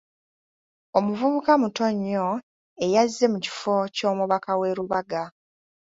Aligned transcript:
Omuvubuka 0.97 1.51
muto 1.61 1.85
nnyo 1.93 2.27
eyazze 2.85 3.25
mu 3.33 3.37
kifo 3.45 3.75
ky'omubaka 3.95 4.51
w'e 4.59 4.69
Rubaga. 4.77 5.23